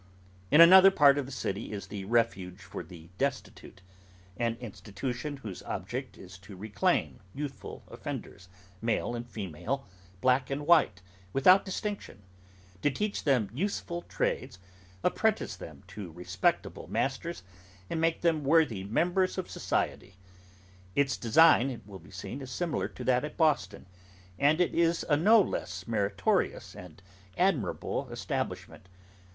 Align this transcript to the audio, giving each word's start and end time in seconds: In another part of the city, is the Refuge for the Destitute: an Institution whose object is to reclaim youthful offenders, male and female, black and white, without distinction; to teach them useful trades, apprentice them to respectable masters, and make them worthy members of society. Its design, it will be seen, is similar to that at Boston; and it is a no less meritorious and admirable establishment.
In 0.49 0.61
another 0.61 0.89
part 0.89 1.19
of 1.19 1.27
the 1.27 1.31
city, 1.31 1.71
is 1.71 1.85
the 1.85 2.05
Refuge 2.05 2.61
for 2.61 2.81
the 2.81 3.09
Destitute: 3.19 3.83
an 4.35 4.55
Institution 4.59 5.37
whose 5.37 5.61
object 5.61 6.17
is 6.17 6.39
to 6.39 6.55
reclaim 6.55 7.19
youthful 7.35 7.83
offenders, 7.87 8.49
male 8.81 9.13
and 9.13 9.29
female, 9.29 9.87
black 10.19 10.49
and 10.49 10.65
white, 10.65 11.03
without 11.33 11.65
distinction; 11.65 12.23
to 12.81 12.89
teach 12.89 13.25
them 13.25 13.47
useful 13.53 14.01
trades, 14.01 14.57
apprentice 15.03 15.55
them 15.55 15.83
to 15.89 16.11
respectable 16.11 16.87
masters, 16.87 17.43
and 17.87 18.01
make 18.01 18.21
them 18.21 18.43
worthy 18.43 18.83
members 18.83 19.37
of 19.37 19.51
society. 19.51 20.15
Its 20.95 21.15
design, 21.15 21.69
it 21.69 21.85
will 21.85 21.99
be 21.99 22.09
seen, 22.09 22.41
is 22.41 22.49
similar 22.49 22.87
to 22.87 23.03
that 23.03 23.23
at 23.23 23.37
Boston; 23.37 23.85
and 24.39 24.59
it 24.59 24.73
is 24.73 25.05
a 25.09 25.15
no 25.15 25.39
less 25.39 25.87
meritorious 25.87 26.75
and 26.75 27.03
admirable 27.37 28.09
establishment. 28.09 28.89